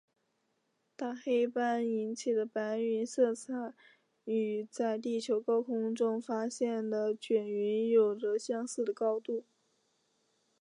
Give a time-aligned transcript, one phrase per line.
[0.95, 2.59] 大黑斑引起的白
[3.05, 3.53] 色云彩
[4.25, 9.43] 与在地球的高空中发现的卷云有着相似的高度。